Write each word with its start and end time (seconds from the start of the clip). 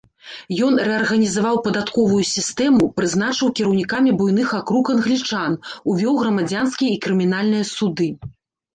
Ён 0.67 0.73
рэарганізаваў 0.87 1.59
падатковую 1.67 2.17
сістэму, 2.31 2.89
прызначыў 2.97 3.53
кіраўнікамі 3.61 4.11
буйных 4.23 4.49
акруг 4.63 4.85
англічан, 4.97 5.51
увёў 5.95 6.13
грамадзянскія 6.27 6.91
і 6.99 7.01
крымінальныя 7.09 7.73
суды. 7.79 8.15